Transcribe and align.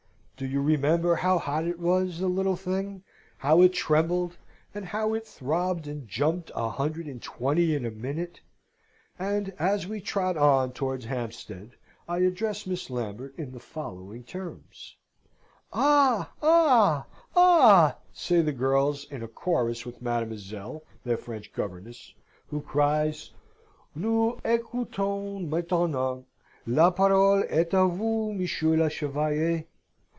Do 0.41 0.47
you 0.47 0.59
remember 0.63 1.13
how 1.13 1.37
hot 1.37 1.65
it 1.65 1.77
was, 1.77 2.17
the 2.19 2.25
little 2.27 2.55
thing, 2.55 3.03
how 3.37 3.61
it 3.61 3.73
trembled, 3.73 4.37
and 4.73 4.85
how 4.85 5.13
it 5.13 5.27
throbbed 5.27 5.85
and 5.87 6.07
jumped 6.07 6.49
a 6.55 6.67
hundred 6.67 7.05
and 7.05 7.21
twenty 7.21 7.75
in 7.75 7.85
a 7.85 7.91
minute? 7.91 8.41
And 9.19 9.53
as 9.59 9.85
we 9.85 10.01
trot 10.01 10.37
on 10.37 10.71
towards 10.73 11.05
Hampstead, 11.05 11.73
I 12.09 12.21
address 12.21 12.65
Miss 12.65 12.89
Lambert 12.89 13.35
in 13.37 13.51
the 13.51 13.59
following 13.59 14.23
terms" 14.23 14.95
"Ah, 15.73 16.31
ah, 16.41 17.05
ah!" 17.35 17.97
say 18.11 18.41
the 18.41 18.51
girls 18.51 19.03
in 19.11 19.21
a 19.21 19.27
chorus 19.27 19.85
with 19.85 20.01
mademoiselle, 20.01 20.81
their 21.05 21.17
French 21.17 21.53
governess, 21.53 22.15
who 22.47 22.61
cries, 22.63 23.29
"Nous 23.93 24.39
ecoutons 24.43 25.47
maintenant. 25.47 26.25
La 26.65 26.89
parole 26.89 27.43
est 27.47 27.75
a 27.75 27.85
vous, 27.87 28.33
Monsieur 28.33 28.75
le 28.75 28.89
Chevalier!" 28.89 29.65